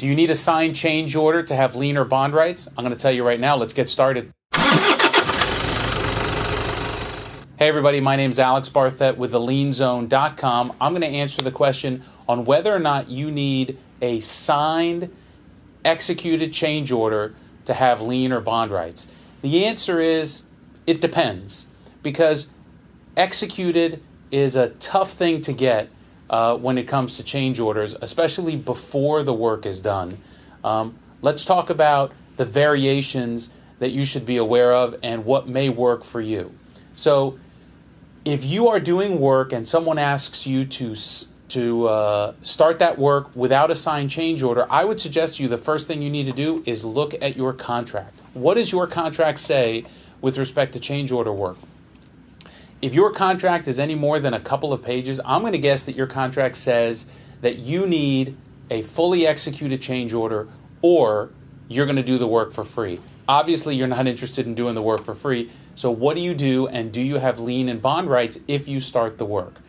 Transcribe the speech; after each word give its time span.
Do 0.00 0.06
you 0.06 0.14
need 0.14 0.30
a 0.30 0.34
signed 0.34 0.74
change 0.76 1.14
order 1.14 1.42
to 1.42 1.54
have 1.54 1.76
lien 1.76 1.98
or 1.98 2.06
bond 2.06 2.32
rights? 2.32 2.66
I'm 2.68 2.82
going 2.82 2.96
to 2.96 2.98
tell 2.98 3.12
you 3.12 3.22
right 3.22 3.38
now. 3.38 3.54
Let's 3.56 3.74
get 3.74 3.86
started. 3.86 4.32
Hey, 7.58 7.68
everybody, 7.68 8.00
my 8.00 8.16
name 8.16 8.30
is 8.30 8.38
Alex 8.38 8.70
Barthet 8.70 9.18
with 9.18 9.32
thelienzone.com. 9.32 10.72
I'm 10.80 10.92
going 10.92 11.02
to 11.02 11.06
answer 11.06 11.42
the 11.42 11.50
question 11.50 12.02
on 12.26 12.46
whether 12.46 12.74
or 12.74 12.78
not 12.78 13.10
you 13.10 13.30
need 13.30 13.76
a 14.00 14.20
signed, 14.20 15.14
executed 15.84 16.54
change 16.54 16.90
order 16.90 17.34
to 17.66 17.74
have 17.74 18.00
lien 18.00 18.32
or 18.32 18.40
bond 18.40 18.70
rights. 18.70 19.06
The 19.42 19.66
answer 19.66 20.00
is 20.00 20.44
it 20.86 21.02
depends 21.02 21.66
because 22.02 22.48
executed 23.18 24.02
is 24.32 24.56
a 24.56 24.70
tough 24.70 25.12
thing 25.12 25.42
to 25.42 25.52
get 25.52 25.90
uh, 26.30 26.56
when 26.56 26.78
it 26.78 26.84
comes 26.84 27.16
to 27.16 27.24
change 27.24 27.58
orders, 27.58 27.94
especially 28.00 28.56
before 28.56 29.22
the 29.24 29.34
work 29.34 29.66
is 29.66 29.80
done. 29.80 30.16
Um, 30.62 30.96
let's 31.20 31.44
talk 31.44 31.68
about 31.68 32.12
the 32.36 32.44
variations 32.44 33.52
that 33.80 33.90
you 33.90 34.04
should 34.04 34.24
be 34.24 34.36
aware 34.36 34.72
of 34.72 34.96
and 35.02 35.24
what 35.24 35.48
may 35.48 35.68
work 35.68 36.04
for 36.04 36.20
you. 36.20 36.54
So, 36.94 37.38
if 38.24 38.44
you 38.44 38.68
are 38.68 38.78
doing 38.78 39.18
work 39.18 39.52
and 39.52 39.68
someone 39.68 39.98
asks 39.98 40.46
you 40.46 40.64
to 40.66 40.94
to 41.48 41.88
uh, 41.88 42.34
start 42.42 42.78
that 42.78 42.96
work 42.96 43.34
without 43.34 43.72
a 43.72 43.74
signed 43.74 44.10
change 44.10 44.40
order, 44.40 44.66
I 44.70 44.84
would 44.84 45.00
suggest 45.00 45.36
to 45.36 45.42
you 45.42 45.48
the 45.48 45.58
first 45.58 45.88
thing 45.88 46.00
you 46.00 46.10
need 46.10 46.26
to 46.26 46.32
do 46.32 46.62
is 46.64 46.84
look 46.84 47.12
at 47.20 47.36
your 47.36 47.52
contract. 47.52 48.16
What 48.34 48.54
does 48.54 48.70
your 48.70 48.86
contract 48.86 49.40
say 49.40 49.84
with 50.20 50.38
respect 50.38 50.74
to 50.74 50.80
change 50.80 51.10
order 51.10 51.32
work? 51.32 51.56
If 52.82 52.94
your 52.94 53.12
contract 53.12 53.68
is 53.68 53.78
any 53.78 53.94
more 53.94 54.20
than 54.20 54.32
a 54.32 54.40
couple 54.40 54.72
of 54.72 54.82
pages, 54.82 55.20
I'm 55.26 55.42
going 55.42 55.52
to 55.52 55.58
guess 55.58 55.82
that 55.82 55.94
your 55.94 56.06
contract 56.06 56.56
says 56.56 57.04
that 57.42 57.58
you 57.58 57.86
need 57.86 58.36
a 58.70 58.80
fully 58.82 59.26
executed 59.26 59.82
change 59.82 60.14
order 60.14 60.48
or 60.80 61.30
you're 61.68 61.84
going 61.84 61.96
to 61.96 62.02
do 62.02 62.16
the 62.16 62.26
work 62.26 62.52
for 62.52 62.64
free. 62.64 62.98
Obviously, 63.28 63.76
you're 63.76 63.86
not 63.86 64.06
interested 64.06 64.46
in 64.46 64.54
doing 64.54 64.74
the 64.74 64.82
work 64.82 65.04
for 65.04 65.14
free. 65.14 65.50
So, 65.74 65.90
what 65.90 66.14
do 66.14 66.20
you 66.20 66.34
do, 66.34 66.66
and 66.68 66.90
do 66.90 67.00
you 67.00 67.16
have 67.16 67.38
lien 67.38 67.68
and 67.68 67.80
bond 67.80 68.08
rights 68.08 68.40
if 68.48 68.66
you 68.66 68.80
start 68.80 69.18
the 69.18 69.26
work? 69.26 69.60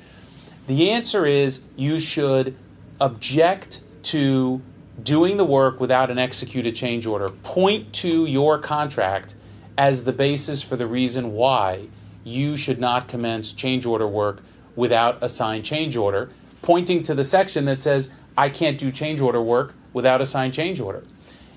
The 0.68 0.90
answer 0.90 1.26
is 1.26 1.64
you 1.76 2.00
should 2.00 2.56
object 3.00 3.82
to 4.04 4.62
doing 5.04 5.38
the 5.38 5.46
work 5.46 5.80
without 5.80 6.10
an 6.10 6.18
executed 6.18 6.76
change 6.76 7.06
order. 7.06 7.30
Point 7.30 7.94
to 7.96 8.26
your 8.26 8.58
contract 8.58 9.36
as 9.78 10.06
the 10.06 10.14
basis 10.14 10.64
for 10.64 10.76
the 10.76 10.88
reason 10.88 11.34
why 11.34 11.88
you 12.24 12.58
should 12.58 12.80
not 12.80 13.08
commence 13.08 13.52
change 13.52 13.86
order 13.86 14.08
work 14.08 14.42
without 14.76 15.18
a 15.22 15.30
signed 15.30 15.66
change 15.66 15.96
order, 15.96 16.30
pointing 16.62 17.04
to 17.04 17.14
the 17.14 17.24
section 17.24 17.66
that 17.66 17.82
says, 17.82 18.10
I 18.38 18.50
can't 18.50 18.78
do 18.78 18.92
change 18.92 19.20
order 19.20 19.42
work 19.42 19.74
without 19.94 20.22
a 20.22 20.26
signed 20.26 20.54
change 20.54 20.80
order. 20.80 21.04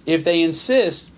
If 0.07 0.25
they 0.25 0.43
insist, 0.43 1.11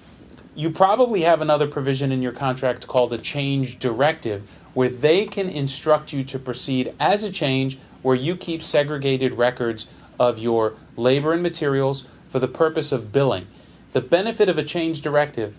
you 0.55 0.71
probably 0.71 1.23
have 1.23 1.41
another 1.41 1.67
provision 1.67 2.13
in 2.13 2.23
your 2.23 2.33
contract 2.33 2.87
called 2.87 3.13
a 3.13 3.19
change 3.19 3.79
directive 3.79 4.49
where 4.75 4.89
they 4.89 5.25
can 5.25 5.49
instruct 5.49 6.13
you 6.13 6.25
to 6.25 6.39
proceed 6.39 6.95
as 7.01 7.23
a 7.23 7.31
change 7.31 7.79
where 8.03 8.17
you 8.17 8.37
keep 8.37 8.63
segregated 8.63 9.33
records 9.33 9.87
of 10.19 10.39
your 10.39 10.75
labor 10.97 11.33
and 11.33 11.43
materials 11.43 12.07
for 12.29 12.39
the 12.39 12.49
purpose 12.49 12.93
of 12.93 13.13
billing. 13.13 13.47
The 13.93 14.01
benefit 14.01 14.49
of 14.49 14.59
a 14.59 14.63
change 14.63 15.01
directive 15.01 15.57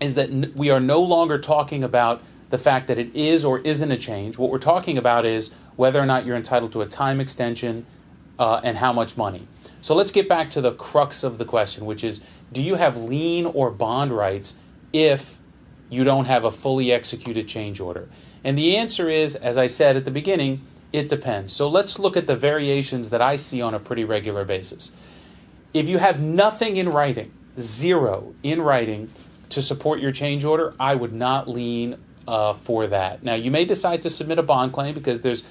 is 0.00 0.14
that 0.14 0.30
we 0.54 0.70
are 0.70 0.80
no 0.80 1.00
longer 1.00 1.38
talking 1.38 1.82
about 1.82 2.22
the 2.50 2.58
fact 2.58 2.86
that 2.86 2.98
it 2.98 3.14
is 3.14 3.44
or 3.44 3.58
isn't 3.60 3.90
a 3.90 3.96
change. 3.96 4.38
What 4.38 4.50
we're 4.50 4.58
talking 4.58 4.96
about 4.96 5.24
is 5.24 5.50
whether 5.76 6.00
or 6.00 6.06
not 6.06 6.26
you're 6.26 6.36
entitled 6.36 6.72
to 6.72 6.82
a 6.82 6.86
time 6.86 7.20
extension 7.20 7.86
uh, 8.38 8.60
and 8.62 8.78
how 8.78 8.92
much 8.92 9.16
money. 9.16 9.48
So 9.82 9.94
let's 9.94 10.10
get 10.10 10.28
back 10.28 10.50
to 10.50 10.60
the 10.60 10.72
crux 10.72 11.22
of 11.24 11.38
the 11.38 11.44
question, 11.44 11.86
which 11.86 12.04
is 12.04 12.20
do 12.52 12.62
you 12.62 12.76
have 12.76 12.96
lien 12.96 13.46
or 13.46 13.70
bond 13.70 14.12
rights 14.12 14.54
if 14.92 15.38
you 15.88 16.04
don't 16.04 16.26
have 16.26 16.44
a 16.44 16.50
fully 16.50 16.92
executed 16.92 17.48
change 17.48 17.80
order? 17.80 18.08
And 18.44 18.56
the 18.56 18.76
answer 18.76 19.08
is, 19.08 19.34
as 19.34 19.58
I 19.58 19.66
said 19.66 19.96
at 19.96 20.04
the 20.04 20.10
beginning, 20.10 20.62
it 20.92 21.08
depends. 21.08 21.52
So 21.52 21.68
let's 21.68 21.98
look 21.98 22.16
at 22.16 22.26
the 22.26 22.36
variations 22.36 23.10
that 23.10 23.20
I 23.20 23.36
see 23.36 23.60
on 23.60 23.74
a 23.74 23.80
pretty 23.80 24.04
regular 24.04 24.44
basis. 24.44 24.92
If 25.74 25.88
you 25.88 25.98
have 25.98 26.20
nothing 26.20 26.76
in 26.76 26.90
writing, 26.90 27.32
zero 27.58 28.34
in 28.42 28.62
writing 28.62 29.10
to 29.50 29.60
support 29.60 30.00
your 30.00 30.12
change 30.12 30.44
order, 30.44 30.74
I 30.78 30.94
would 30.94 31.12
not 31.12 31.48
lien 31.48 31.98
uh, 32.26 32.52
for 32.52 32.86
that. 32.86 33.22
Now, 33.22 33.34
you 33.34 33.50
may 33.50 33.64
decide 33.64 34.02
to 34.02 34.10
submit 34.10 34.38
a 34.38 34.42
bond 34.42 34.72
claim 34.72 34.94
because 34.94 35.22
there's 35.22 35.44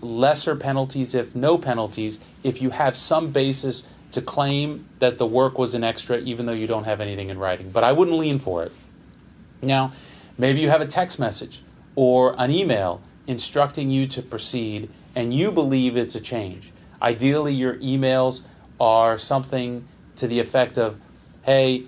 lesser 0.00 0.56
penalties, 0.56 1.14
if 1.14 1.34
no 1.34 1.58
penalties, 1.58 2.20
if 2.42 2.62
you 2.62 2.70
have 2.70 2.96
some 2.96 3.32
basis 3.32 3.88
to 4.12 4.22
claim 4.22 4.86
that 5.00 5.18
the 5.18 5.26
work 5.26 5.58
was 5.58 5.74
an 5.74 5.82
extra 5.82 6.18
even 6.18 6.46
though 6.46 6.52
you 6.52 6.68
don't 6.68 6.84
have 6.84 7.00
anything 7.00 7.30
in 7.30 7.38
writing. 7.38 7.70
But 7.70 7.82
I 7.82 7.92
wouldn't 7.92 8.16
lien 8.16 8.38
for 8.38 8.62
it. 8.62 8.72
Now, 9.60 9.92
maybe 10.38 10.60
you 10.60 10.70
have 10.70 10.80
a 10.80 10.86
text 10.86 11.18
message 11.18 11.62
or 11.96 12.34
an 12.38 12.50
email 12.50 13.02
instructing 13.26 13.90
you 13.90 14.06
to 14.08 14.22
proceed 14.22 14.88
and 15.16 15.34
you 15.34 15.50
believe 15.50 15.96
it's 15.96 16.14
a 16.14 16.20
change. 16.20 16.72
Ideally, 17.02 17.54
your 17.54 17.74
emails 17.76 18.42
are 18.80 19.18
something 19.18 19.86
to 20.16 20.26
the 20.26 20.40
effect 20.40 20.78
of, 20.78 20.98
hey, 21.42 21.84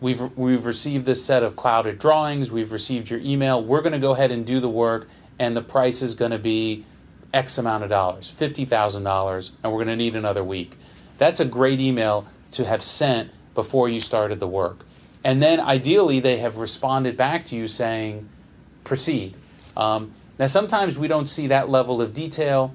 we've, 0.00 0.36
we've 0.36 0.64
received 0.64 1.06
this 1.06 1.24
set 1.24 1.42
of 1.42 1.56
clouded 1.56 1.98
drawings, 1.98 2.50
we've 2.50 2.72
received 2.72 3.10
your 3.10 3.20
email, 3.20 3.62
we're 3.62 3.82
going 3.82 3.92
to 3.92 3.98
go 3.98 4.12
ahead 4.12 4.30
and 4.30 4.46
do 4.46 4.60
the 4.60 4.68
work, 4.68 5.08
and 5.38 5.56
the 5.56 5.62
price 5.62 6.02
is 6.02 6.14
going 6.14 6.30
to 6.30 6.38
be 6.38 6.84
X 7.32 7.58
amount 7.58 7.84
of 7.84 7.90
dollars, 7.90 8.34
$50,000, 8.38 9.50
and 9.62 9.72
we're 9.72 9.78
going 9.78 9.86
to 9.88 9.96
need 9.96 10.16
another 10.16 10.42
week. 10.42 10.76
That's 11.18 11.40
a 11.40 11.44
great 11.44 11.80
email 11.80 12.26
to 12.52 12.64
have 12.64 12.82
sent 12.82 13.30
before 13.54 13.88
you 13.88 14.00
started 14.00 14.40
the 14.40 14.48
work. 14.48 14.84
And 15.22 15.42
then 15.42 15.60
ideally, 15.60 16.20
they 16.20 16.38
have 16.38 16.56
responded 16.56 17.16
back 17.16 17.44
to 17.46 17.56
you 17.56 17.68
saying, 17.68 18.28
proceed. 18.84 19.34
Um, 19.76 20.14
now, 20.38 20.46
sometimes 20.46 20.96
we 20.96 21.08
don't 21.08 21.28
see 21.28 21.46
that 21.48 21.68
level 21.68 22.00
of 22.00 22.14
detail. 22.14 22.74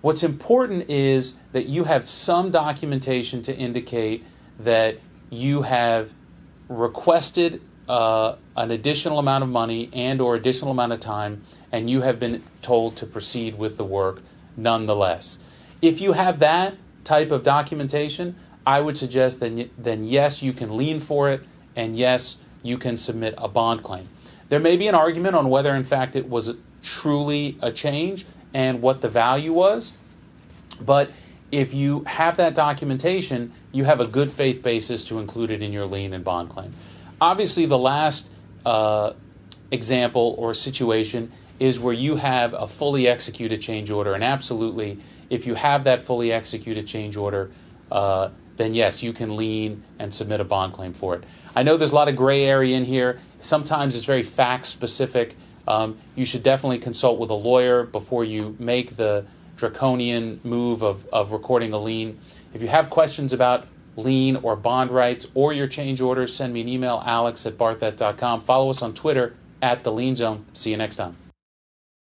What's 0.00 0.22
important 0.22 0.88
is 0.88 1.34
that 1.52 1.66
you 1.66 1.84
have 1.84 2.08
some 2.08 2.50
documentation 2.50 3.42
to 3.42 3.54
indicate 3.54 4.24
that 4.58 4.98
you 5.28 5.62
have 5.62 6.10
requested 6.68 7.60
uh, 7.88 8.36
an 8.56 8.70
additional 8.70 9.18
amount 9.18 9.44
of 9.44 9.50
money 9.50 9.88
and 9.92 10.20
or 10.20 10.34
additional 10.34 10.72
amount 10.72 10.92
of 10.92 11.00
time 11.00 11.42
and 11.70 11.88
you 11.88 12.00
have 12.00 12.18
been 12.18 12.42
told 12.62 12.96
to 12.96 13.06
proceed 13.06 13.56
with 13.56 13.76
the 13.76 13.84
work 13.84 14.20
nonetheless 14.56 15.38
if 15.82 16.00
you 16.00 16.12
have 16.12 16.38
that 16.38 16.74
type 17.04 17.30
of 17.30 17.42
documentation, 17.42 18.36
I 18.66 18.80
would 18.80 18.98
suggest 18.98 19.40
then, 19.40 19.70
then 19.78 20.04
yes, 20.04 20.42
you 20.42 20.52
can 20.52 20.76
lien 20.76 21.00
for 21.00 21.30
it, 21.30 21.42
and 21.74 21.94
yes, 21.94 22.38
you 22.62 22.78
can 22.78 22.96
submit 22.96 23.34
a 23.38 23.48
bond 23.48 23.82
claim. 23.82 24.08
There 24.48 24.60
may 24.60 24.76
be 24.76 24.88
an 24.88 24.94
argument 24.94 25.36
on 25.36 25.48
whether, 25.48 25.74
in 25.74 25.84
fact, 25.84 26.16
it 26.16 26.28
was 26.28 26.54
truly 26.82 27.56
a 27.60 27.70
change 27.70 28.26
and 28.54 28.80
what 28.82 29.00
the 29.00 29.08
value 29.08 29.52
was, 29.52 29.92
but 30.80 31.10
if 31.52 31.72
you 31.72 32.04
have 32.04 32.36
that 32.38 32.54
documentation, 32.54 33.52
you 33.72 33.84
have 33.84 34.00
a 34.00 34.06
good 34.06 34.30
faith 34.30 34.62
basis 34.62 35.04
to 35.04 35.18
include 35.18 35.50
it 35.50 35.62
in 35.62 35.72
your 35.72 35.86
lien 35.86 36.12
and 36.12 36.24
bond 36.24 36.48
claim. 36.48 36.72
Obviously, 37.20 37.66
the 37.66 37.78
last 37.78 38.28
uh, 38.64 39.12
example 39.70 40.34
or 40.38 40.54
situation 40.54 41.32
is 41.58 41.80
where 41.80 41.94
you 41.94 42.16
have 42.16 42.52
a 42.52 42.66
fully 42.66 43.08
executed 43.08 43.62
change 43.62 43.90
order, 43.90 44.12
and 44.12 44.22
absolutely 44.22 44.98
if 45.30 45.46
you 45.46 45.54
have 45.54 45.84
that 45.84 46.02
fully 46.02 46.30
executed 46.32 46.86
change 46.86 47.16
order, 47.16 47.50
uh, 47.90 48.28
then 48.56 48.74
yes, 48.74 49.02
you 49.02 49.12
can 49.12 49.36
lien 49.36 49.82
and 49.98 50.12
submit 50.12 50.40
a 50.40 50.44
bond 50.44 50.72
claim 50.72 50.92
for 50.92 51.14
it. 51.14 51.24
I 51.54 51.62
know 51.62 51.76
there's 51.76 51.92
a 51.92 51.94
lot 51.94 52.08
of 52.08 52.16
gray 52.16 52.44
area 52.44 52.76
in 52.76 52.84
here. 52.84 53.18
Sometimes 53.40 53.96
it's 53.96 54.04
very 54.04 54.22
fact 54.22 54.66
specific. 54.66 55.36
Um, 55.68 55.98
you 56.14 56.24
should 56.24 56.42
definitely 56.42 56.78
consult 56.78 57.18
with 57.18 57.30
a 57.30 57.34
lawyer 57.34 57.84
before 57.84 58.24
you 58.24 58.56
make 58.58 58.96
the 58.96 59.26
draconian 59.56 60.40
move 60.44 60.82
of, 60.82 61.06
of 61.12 61.32
recording 61.32 61.72
a 61.72 61.78
lien. 61.78 62.18
If 62.54 62.62
you 62.62 62.68
have 62.68 62.90
questions 62.90 63.32
about 63.32 63.66
lien 63.96 64.36
or 64.36 64.56
bond 64.56 64.90
rights 64.90 65.26
or 65.34 65.52
your 65.52 65.66
change 65.66 66.00
orders, 66.00 66.34
send 66.34 66.52
me 66.52 66.60
an 66.60 66.68
email, 66.68 67.02
alex 67.04 67.46
at 67.46 67.54
barthet.com. 67.54 68.42
Follow 68.42 68.70
us 68.70 68.82
on 68.82 68.94
Twitter 68.94 69.34
at 69.62 69.84
the 69.84 69.92
lien 69.92 70.16
zone. 70.16 70.44
See 70.52 70.70
you 70.70 70.76
next 70.76 70.96
time. 70.96 71.16